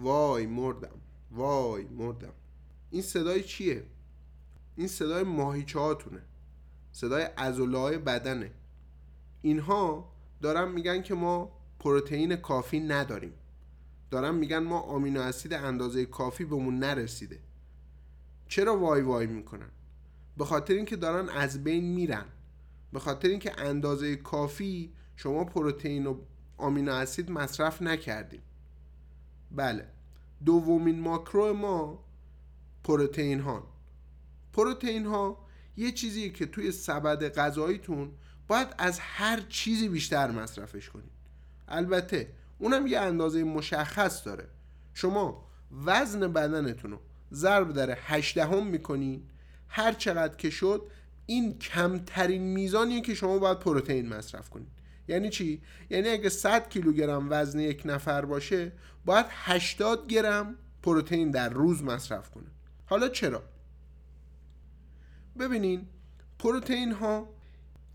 وای 0.00 0.46
مردم 0.46 1.00
وای 1.30 1.84
مردم. 1.84 2.32
این 2.90 3.02
صدای 3.02 3.42
چیه؟ 3.42 3.84
این 4.76 4.88
صدای 4.88 5.22
ماهیچه 5.22 5.78
هاتونه 5.78 6.22
صدای 6.92 7.22
عضله 7.22 7.98
بدنه. 7.98 8.50
اینها 9.42 10.12
دارن 10.42 10.72
میگن 10.72 11.02
که 11.02 11.14
ما 11.14 11.52
پروتئین 11.78 12.36
کافی 12.36 12.80
نداریم. 12.80 13.32
دارن 14.10 14.34
میگن 14.34 14.58
ما 14.58 14.80
آمینو 14.80 15.20
اسید 15.20 15.52
اندازه 15.52 16.06
کافی 16.06 16.44
بهمون 16.44 16.78
نرسیده. 16.78 17.38
چرا 18.48 18.78
وای 18.78 19.02
وای 19.02 19.26
می‌کنن؟ 19.26 19.70
به 20.36 20.44
خاطر 20.44 20.74
اینکه 20.74 20.96
دارن 20.96 21.28
از 21.28 21.64
بین 21.64 21.84
میرن. 21.84 22.24
به 22.92 22.98
خاطر 22.98 23.28
اینکه 23.28 23.60
اندازه 23.60 24.16
کافی 24.16 24.92
شما 25.16 25.44
پروتئین 25.44 26.06
و 26.06 26.16
آمینو 26.56 26.92
اسید 26.92 27.30
مصرف 27.30 27.82
نکردیم. 27.82 28.42
بله. 29.50 29.88
دومین 30.44 31.00
ماکرو 31.00 31.54
ما 31.54 32.04
پروتئین 32.84 33.40
ها. 33.40 33.66
پروتئین 34.52 35.06
ها 35.06 35.46
یه 35.76 35.92
چیزی 35.92 36.30
که 36.30 36.46
توی 36.46 36.72
سبد 36.72 37.38
غذاییتون 37.38 38.12
باید 38.48 38.68
از 38.78 38.98
هر 39.00 39.40
چیزی 39.40 39.88
بیشتر 39.88 40.30
مصرفش 40.30 40.88
کنید. 40.88 41.10
البته 41.68 42.32
اونم 42.58 42.86
یه 42.86 43.00
اندازه 43.00 43.44
مشخص 43.44 44.26
داره. 44.26 44.48
شما 44.94 45.44
وزن 45.84 46.32
بدنتون 46.32 46.90
رو 46.90 46.98
ضرب 47.32 47.72
در 47.72 47.98
هشدهم 48.00 48.66
می‌کنین 48.66 49.22
هر 49.68 49.92
چقدر 49.92 50.36
که 50.36 50.50
شد 50.50 50.90
این 51.26 51.58
کمترین 51.58 52.42
میزانیه 52.42 53.00
که 53.00 53.14
شما 53.14 53.38
باید 53.38 53.58
پروتئین 53.58 54.08
مصرف 54.08 54.50
کنید. 54.50 54.77
یعنی 55.08 55.30
چی؟ 55.30 55.62
یعنی 55.90 56.08
اگه 56.08 56.28
100 56.28 56.68
کیلوگرم 56.68 57.26
وزن 57.30 57.60
یک 57.60 57.82
نفر 57.84 58.24
باشه 58.24 58.72
باید 59.04 59.26
80 59.30 60.06
گرم 60.06 60.56
پروتئین 60.82 61.30
در 61.30 61.48
روز 61.48 61.82
مصرف 61.82 62.30
کنه. 62.30 62.46
حالا 62.86 63.08
چرا؟ 63.08 63.42
ببینین 65.38 65.86
پروتئین 66.38 66.92
ها 66.92 67.34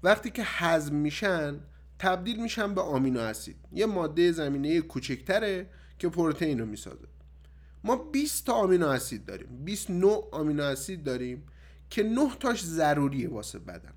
وقتی 0.03 0.29
که 0.29 0.43
هضم 0.45 0.95
میشن 0.95 1.59
تبدیل 1.99 2.41
میشن 2.41 2.73
به 2.73 2.81
آمینو 2.81 3.19
اسید. 3.19 3.55
یه 3.71 3.85
ماده 3.85 4.31
زمینه 4.31 4.81
کوچکتره 4.81 5.69
که 5.99 6.09
پروتئین 6.09 6.59
رو 6.59 6.65
می‌سازه. 6.65 7.07
ما 7.83 7.95
20 7.95 8.45
تا 8.45 8.53
آمینو 8.53 8.87
اسید 8.87 9.25
داریم. 9.25 9.65
20 9.65 9.89
نوع 9.89 10.29
آمینو 10.31 10.63
اسید 10.63 11.03
داریم 11.03 11.43
که 11.89 12.03
9 12.03 12.35
تاش 12.39 12.65
ضروریه 12.65 13.29
واسه 13.29 13.59
بدن. 13.59 13.93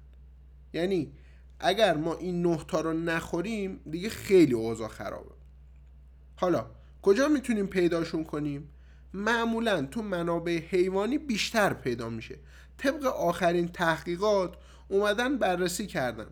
یعنی 0.72 1.12
اگر 1.60 1.96
ما 1.96 2.14
این 2.14 2.42
9 2.42 2.58
تا 2.68 2.80
رو 2.80 2.92
نخوریم 2.92 3.80
دیگه 3.90 4.08
خیلی 4.08 4.54
اوضاع 4.54 4.88
خرابه. 4.88 5.34
حالا 6.36 6.66
کجا 7.02 7.28
می‌تونیم 7.28 7.66
پیداشون 7.66 8.24
کنیم؟ 8.24 8.68
معمولا 9.14 9.82
تو 9.82 10.02
منابع 10.02 10.58
حیوانی 10.58 11.18
بیشتر 11.18 11.72
پیدا 11.72 12.10
میشه. 12.10 12.38
طبق 12.78 13.06
آخرین 13.06 13.68
تحقیقات 13.68 14.56
اومدن 14.88 15.38
بررسی 15.38 15.86
کردن. 15.86 16.26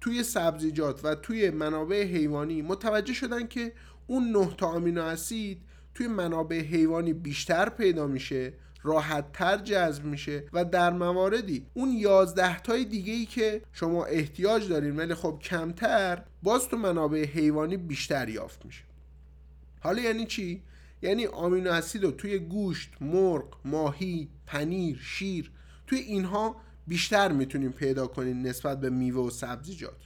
توی 0.00 0.22
سبزیجات 0.22 1.04
و 1.04 1.14
توی 1.14 1.50
منابع 1.50 2.02
حیوانی 2.02 2.62
متوجه 2.62 3.14
شدن 3.14 3.46
که 3.46 3.72
اون 4.06 4.32
نه 4.32 4.54
تا 4.58 4.66
آمینو 4.66 5.02
اسید 5.02 5.62
توی 5.94 6.06
منابع 6.06 6.60
حیوانی 6.60 7.12
بیشتر 7.12 7.68
پیدا 7.68 8.06
میشه 8.06 8.52
راحت 8.86 9.32
تر 9.32 9.56
جذب 9.56 10.04
میشه 10.04 10.44
و 10.52 10.64
در 10.64 10.92
مواردی 10.92 11.66
اون 11.74 11.92
یازده 11.92 12.60
تای 12.60 12.84
دیگه 12.84 13.12
ای 13.12 13.26
که 13.26 13.62
شما 13.72 14.04
احتیاج 14.04 14.68
دارین 14.68 14.96
ولی 14.96 15.14
خب 15.14 15.38
کمتر 15.42 16.22
باز 16.42 16.68
تو 16.68 16.76
منابع 16.76 17.24
حیوانی 17.24 17.76
بیشتر 17.76 18.28
یافت 18.28 18.64
میشه 18.66 18.82
حالا 19.80 20.02
یعنی 20.02 20.26
چی؟ 20.26 20.62
یعنی 21.02 21.26
آمینو 21.26 21.72
اسید 21.72 22.04
رو 22.04 22.10
توی 22.10 22.38
گوشت، 22.38 22.90
مرغ، 23.00 23.56
ماهی، 23.64 24.28
پنیر، 24.46 24.98
شیر 25.02 25.50
توی 25.86 25.98
اینها 25.98 26.56
بیشتر 26.86 27.32
می‌تونیم 27.32 27.72
پیدا 27.72 28.06
کنیم 28.06 28.46
نسبت 28.46 28.80
به 28.80 28.90
میوه 28.90 29.26
و 29.26 29.30
سبزیجات 29.30 29.96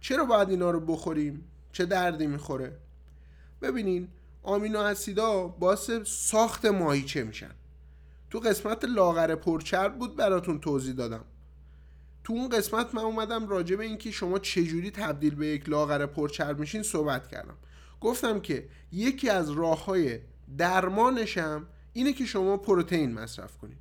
چرا 0.00 0.24
باید 0.24 0.50
اینا 0.50 0.70
رو 0.70 0.80
بخوریم؟ 0.80 1.44
چه 1.72 1.86
دردی 1.86 2.26
می‌خوره؟ 2.26 2.76
ببینین 3.62 4.08
آمینو 4.42 4.78
اسیدا 4.78 5.48
باعث 5.48 5.90
ساخت 6.06 6.64
ماهیچه 6.64 7.24
میشن 7.24 7.50
تو 8.30 8.38
قسمت 8.38 8.84
لاغر 8.84 9.34
پرچرب 9.34 9.98
بود 9.98 10.16
براتون 10.16 10.60
توضیح 10.60 10.94
دادم. 10.94 11.24
تو 12.24 12.32
اون 12.32 12.48
قسمت 12.48 12.94
من 12.94 13.02
اومدم 13.02 13.48
راجع 13.48 13.76
به 13.76 13.84
اینکه 13.84 14.10
شما 14.10 14.38
چجوری 14.38 14.90
تبدیل 14.90 15.34
به 15.34 15.46
یک 15.46 15.68
لاغر 15.68 16.06
پرچرب 16.06 16.58
میشین 16.58 16.82
صحبت 16.82 17.28
کردم. 17.28 17.56
گفتم 18.00 18.40
که 18.40 18.68
یکی 18.92 19.30
از 19.30 19.50
راه 19.50 19.84
های 19.84 20.18
درمانشم 20.58 21.66
اینه 21.92 22.12
که 22.12 22.26
شما 22.26 22.56
پروتئین 22.56 23.12
مصرف 23.12 23.58
کنید. 23.58 23.78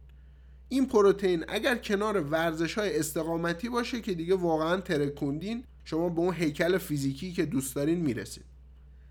این 0.70 0.88
پروتئین 0.88 1.46
اگر 1.48 1.78
کنار 1.78 2.22
ورزش 2.22 2.78
های 2.78 3.00
استقامتی 3.00 3.70
باشه 3.70 4.02
که 4.02 4.14
دیگه 4.14 4.36
واقعا 4.36 4.82
ترکوندین 4.82 5.64
شما 5.84 6.10
به 6.10 6.20
اون 6.20 6.34
هیکل 6.34 6.78
فیزیکی 6.78 7.34
که 7.34 7.46
دوست 7.46 7.76
دارین 7.76 8.00
می‌رسید. 8.00 8.46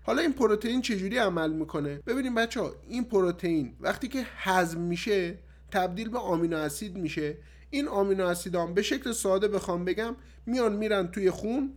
حالا 0.07 0.21
این 0.21 0.33
پروتئین 0.33 0.81
چجوری 0.81 1.17
عمل 1.17 1.53
می‌کنه؟ 1.53 1.99
ببینیم 2.07 2.35
بچه 2.35 2.61
ها 2.61 2.71
این 2.87 3.03
پروتئین 3.03 3.73
وقتی 3.79 4.07
که 4.07 4.25
هضم 4.37 4.79
میشه 4.79 5.37
تبدیل 5.71 6.09
به 6.09 6.19
آمینو 6.19 6.57
اسید 6.57 6.97
میشه. 6.97 7.37
این 7.69 7.87
آمینو 7.87 8.25
اسیدام 8.25 8.73
به 8.73 8.81
شکل 8.81 9.11
ساده 9.11 9.47
بخوام 9.47 9.85
بگم 9.85 10.15
میان 10.45 10.73
میرن 10.73 11.07
توی 11.07 11.31
خون 11.31 11.73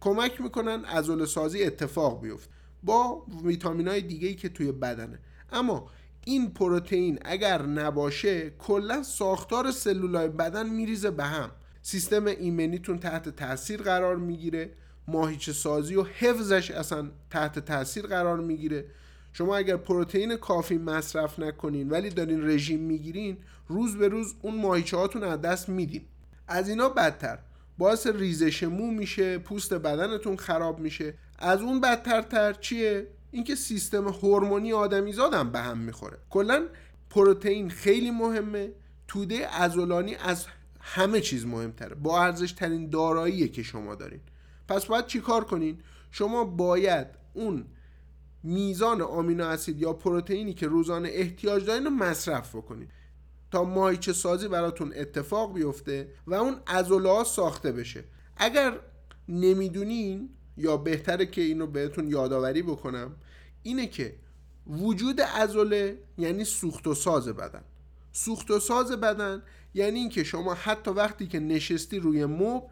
کمک 0.00 0.40
می‌کنن 0.40 0.84
عضله 0.84 1.26
سازی 1.26 1.64
اتفاق 1.64 2.22
بیفته. 2.22 2.50
با 2.82 3.26
ویتامین 3.44 3.88
های 3.88 4.00
دیگه 4.00 4.28
ای 4.28 4.34
که 4.34 4.48
توی 4.48 4.72
بدنه. 4.72 5.18
اما 5.52 5.90
این 6.24 6.50
پروتئین 6.50 7.18
اگر 7.24 7.62
نباشه 7.62 8.50
کلا 8.50 9.02
ساختار 9.02 9.70
سلولای 9.70 10.28
بدن 10.28 10.68
میریزه 10.68 11.10
به 11.10 11.24
هم. 11.24 11.50
سیستم 11.82 12.26
ایمنیتون 12.26 12.98
تحت 12.98 13.28
تاثیر 13.28 13.82
قرار 13.82 14.16
می‌گیره. 14.16 14.70
ماهیچه 15.08 15.52
سازی 15.52 15.94
و 15.94 16.02
حفظش 16.02 16.70
اصلا 16.70 17.10
تحت 17.30 17.58
تاثیر 17.58 18.06
قرار 18.06 18.40
می‌گیره. 18.40 18.84
شما 19.32 19.56
اگر 19.56 19.76
پروتئین 19.76 20.36
کافی 20.36 20.78
مصرف 20.78 21.38
نکنین 21.38 21.90
ولی 21.90 22.10
دارین 22.10 22.48
رژیم 22.48 22.80
می‌گیرین 22.80 23.36
روز 23.68 23.96
به 23.96 24.08
روز 24.08 24.34
اون 24.42 24.60
ماهیچه 24.60 24.96
هاتون 24.96 25.24
از 25.24 25.40
دست 25.40 25.68
میدین. 25.68 26.02
از 26.48 26.68
اینا 26.68 26.88
بدتر. 26.88 27.38
باعث 27.78 28.06
ریزش 28.06 28.62
مو 28.62 28.90
میشه 28.90 29.38
پوست 29.38 29.74
بدنتون 29.74 30.36
خراب 30.36 30.78
میشه. 30.78 31.14
از 31.38 31.60
اون 31.60 31.80
بدتر 31.80 32.22
تر 32.22 32.52
چیه؟ 32.52 33.06
اینکه 33.30 33.54
سیستم 33.54 34.08
هورمونی 34.08 34.72
آدمیزادم 34.72 35.50
به 35.50 35.58
هم 35.60 35.78
می‌خوره. 35.78 36.18
کلا 36.30 36.66
پروتئین 37.10 37.70
خیلی 37.70 38.10
مهمه. 38.10 38.72
توده 39.08 39.46
عضلانی 39.46 40.14
از 40.14 40.46
همه 40.80 41.20
چیز 41.20 41.46
مهمتره. 41.46 41.94
با 41.94 42.22
ارزش 42.22 42.52
ترین 42.52 42.90
داراییه 42.90 43.48
که 43.48 43.62
شما 43.62 43.94
دارین. 43.94 44.20
پس 44.70 44.86
باید 44.86 45.06
چیکار 45.06 45.44
کنین؟ 45.44 45.78
شما 46.10 46.44
باید 46.44 47.06
اون 47.34 47.66
میزان 48.42 49.02
آمینو 49.02 49.46
اسید 49.46 49.80
یا 49.80 49.92
پروتئینی 49.92 50.54
که 50.54 50.66
روزانه 50.66 51.08
احتیاج 51.12 51.64
دارین 51.64 51.84
رو 51.84 51.90
مصرف 51.90 52.56
بکنین. 52.56 52.88
تا 53.50 53.64
ماهیچه 53.64 54.12
سازی 54.12 54.48
براتون 54.48 54.92
اتفاق 54.96 55.54
بیفته 55.54 56.08
و 56.26 56.34
اون 56.34 56.56
عضله 56.66 57.24
ساخته 57.24 57.72
بشه. 57.72 58.04
اگر 58.36 58.80
نمی‌دونین 59.28 60.30
یا 60.56 60.76
بهتره 60.76 61.26
که 61.26 61.40
اینو 61.40 61.66
بهتون 61.66 62.08
یادآوری 62.08 62.62
بکنم 62.62 63.16
اینه 63.62 63.86
که 63.86 64.16
وجود 64.66 65.20
عضله 65.20 65.98
یعنی 66.18 66.44
سوخت 66.44 66.86
و 66.86 66.94
ساز 66.94 67.28
بدن. 67.28 67.62
سوخت 68.12 68.50
و 68.50 68.60
ساز 68.60 68.92
بدن 68.92 69.42
یعنی 69.74 69.98
اینکه 69.98 70.24
شما 70.24 70.54
حتی 70.54 70.90
وقتی 70.90 71.26
که 71.26 71.40
نشستی 71.40 71.98
روی 71.98 72.26
مبل 72.26 72.66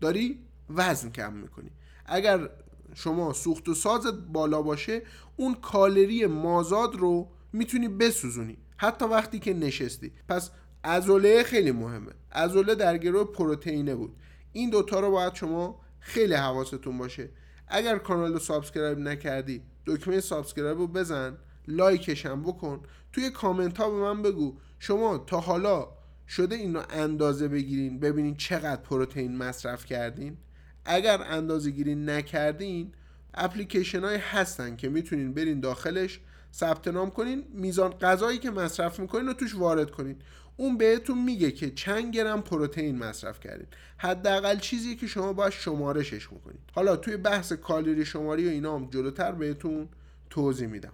داری 0.00 0.38
وزن 0.76 1.10
کم 1.10 1.32
می‌کنی. 1.32 1.70
اگر 2.06 2.50
شما 2.94 3.32
سوخت 3.32 3.68
و 3.68 3.74
ساز 3.74 4.32
بالا 4.32 4.62
باشه 4.62 5.02
اون 5.36 5.54
کالری 5.54 6.26
مازاد 6.26 6.94
رو 6.94 7.28
می‌تونی 7.52 7.88
بسوزونی. 7.88 8.56
حتی 8.76 9.04
وقتی 9.04 9.38
که 9.38 9.54
نشستی. 9.54 10.12
پس 10.28 10.50
عضله 10.84 11.42
خیلی 11.42 11.72
مهمه. 11.72 12.12
عضله 12.32 12.74
در 12.74 12.98
گروه 12.98 13.24
پروتئینه 13.24 13.94
بود. 13.94 14.16
این 14.52 14.70
دوتا 14.70 15.00
رو 15.00 15.10
باید 15.10 15.34
شما 15.34 15.80
خیلی 16.00 16.34
حواستون 16.34 16.98
باشه. 16.98 17.28
اگر 17.68 17.98
کانال 17.98 18.32
رو 18.32 18.38
subscribe 18.38 18.98
نکردی 18.98 19.62
دکمه 19.86 20.20
subscribe 20.20 20.78
رو 20.78 20.86
بزن 20.86 21.38
لایکش 21.68 22.26
هم 22.26 22.42
بکن. 22.42 22.82
توی 23.12 23.30
کامنت 23.30 23.78
ها 23.78 23.90
به 23.90 23.96
من 23.96 24.22
بگو. 24.22 24.56
شما 24.78 25.18
تا 25.18 25.40
حالا 25.40 25.88
شده 26.28 26.54
این 26.54 26.74
رو 26.74 26.82
اندازه 26.90 27.48
بگیرین 27.48 28.00
ببینین 28.00 28.36
چقدر 28.36 28.82
پروتئین 28.82 29.36
مصرف 29.36 29.86
کردین؟ 29.86 30.36
اگر 30.84 31.22
اندازه 31.22 31.70
گیری 31.70 31.94
نکردین 31.94 32.92
اپلیکیشن 33.34 34.00
های 34.04 34.16
هستن 34.16 34.76
که 34.76 34.88
می‌تونین 34.88 35.34
برین 35.34 35.60
داخلش 35.60 36.20
ثبت 36.54 36.88
نام 36.88 37.10
کنین 37.10 37.44
میزان 37.52 37.90
غذایی 37.90 38.38
که 38.38 38.50
مصرف 38.50 39.00
می‌کنین 39.00 39.26
رو 39.26 39.32
توش 39.32 39.54
وارد 39.54 39.90
کنین. 39.90 40.16
اون 40.56 40.78
بهتون 40.78 41.18
میگه 41.24 41.50
که 41.50 41.70
چند 41.70 42.14
گرم 42.14 42.42
پروتئین 42.42 42.98
مصرف 42.98 43.40
کردین. 43.40 43.66
حداقل 43.98 44.58
چیزی 44.58 44.96
که 44.96 45.06
شما 45.06 45.32
باید 45.32 45.52
شمارشش 45.52 46.32
می‌کنین 46.32 46.58
حالا 46.72 46.96
توی 46.96 47.16
بحث 47.16 47.52
کالری 47.52 48.04
شماری 48.04 48.46
و 48.46 48.50
اینا 48.50 48.74
هم 48.74 48.90
جلوتر 48.90 49.32
بهتون 49.32 49.88
توضیح 50.30 50.68
میدم. 50.68 50.92